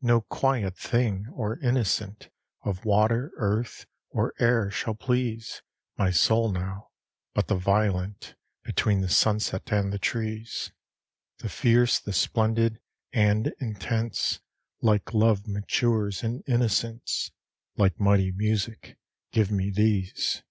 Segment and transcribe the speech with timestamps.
[0.00, 2.28] No quiet thing, or innocent,
[2.62, 5.60] Of water, earth, or air shall please
[5.98, 6.90] My soul now:
[7.34, 10.70] but the violent Between the sunset and the trees:
[11.38, 12.78] The fierce, the splendid,
[13.12, 14.38] and intense,
[14.82, 17.32] Like love matures in innocence,
[17.76, 18.96] Like mighty music,
[19.32, 20.44] give me these!